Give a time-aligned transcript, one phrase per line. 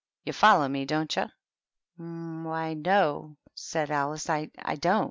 [0.25, 1.27] You follow me, don't you?"
[1.95, 4.99] "Why, no," said Alice, "I don't.